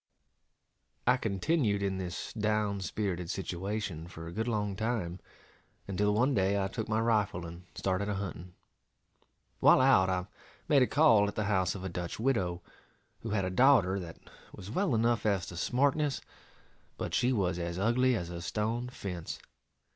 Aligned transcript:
I 1.05 1.15
continued 1.17 1.83
in 1.83 1.99
this 1.99 2.33
down 2.33 2.79
spirited 2.81 3.29
situation 3.29 4.07
for 4.07 4.25
a 4.25 4.31
good 4.31 4.47
long 4.47 4.75
time, 4.75 5.19
until 5.87 6.11
one 6.15 6.33
day 6.33 6.57
I 6.59 6.69
took 6.69 6.89
my 6.89 6.99
rifle 6.99 7.45
and 7.45 7.65
started 7.75 8.09
a 8.09 8.15
hunting. 8.15 8.55
While 9.59 9.79
out, 9.79 10.09
I 10.09 10.25
made 10.67 10.81
a 10.81 10.87
call 10.87 11.27
at 11.27 11.35
the 11.35 11.43
house 11.43 11.75
of 11.75 11.83
a 11.83 11.87
Dutch 11.89 12.19
widow, 12.19 12.63
who 13.19 13.29
had 13.29 13.45
a 13.45 13.51
daughter 13.51 13.99
that 13.99 14.17
was 14.51 14.71
well 14.71 14.95
enough 14.95 15.23
as 15.23 15.45
to 15.45 15.55
smartness, 15.55 16.19
but 16.97 17.13
she 17.13 17.31
was 17.31 17.59
as 17.59 17.77
ugly 17.77 18.15
as 18.15 18.31
a 18.31 18.41
stone 18.41 18.89
fence. 18.89 19.37